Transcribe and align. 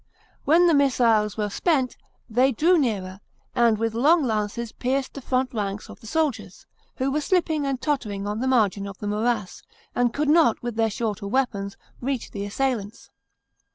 When 0.45 0.65
the 0.65 0.73
missiles 0.73 1.37
were 1.37 1.51
spent, 1.51 1.95
they 2.27 2.51
drew 2.51 2.75
nearer, 2.75 3.19
and 3.53 3.77
with 3.77 3.93
long 3.93 4.23
lances 4.23 4.71
pierced 4.71 5.13
the 5.13 5.21
front 5.21 5.53
ranks 5.53 5.89
of 5.91 5.99
the 5.99 6.07
soldiers, 6.07 6.65
who 6.95 7.11
were 7.11 7.21
slipping 7.21 7.67
and 7.67 7.79
tottering 7.79 8.25
on 8.25 8.39
the 8.39 8.47
margin 8.47 8.87
of 8.87 8.97
the 8.97 9.05
morass, 9.05 9.61
and 9.93 10.11
could 10.11 10.27
not 10.27 10.63
with 10.63 10.75
their 10.75 10.89
shorter 10.89 11.27
weapons 11.27 11.77
reach 12.01 12.31
the 12.31 12.45
assailants. 12.45 13.11